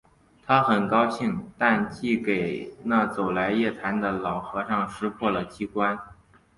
[0.47, 5.95] 他很高兴；但竟给那走来夜谈的老和尚识破了机关